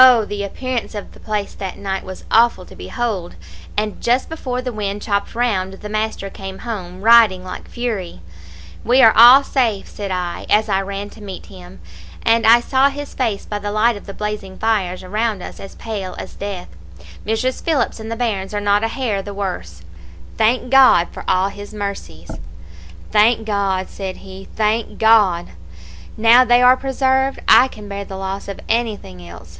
[0.00, 0.24] "Oh!
[0.24, 3.34] the appearance of the place that night was awful to behold;
[3.76, 8.20] and just before the wind chopped round the master came home, riding like fury.
[8.84, 11.80] "'We are all safe,' said I, as I ran to meet him,
[12.22, 15.72] and I saw his face by the light of the blazing fires around us was
[15.72, 16.68] as pale as death.
[17.26, 17.60] 'Mrs.
[17.60, 19.82] Phillips and the bairns are not a hair the worse.
[20.36, 22.30] Thank God for all his mercies!'
[23.10, 25.48] "'Thank God!' said he, 'thank God!
[26.16, 29.58] Now they are preserved, I can bear the loss of anything else!'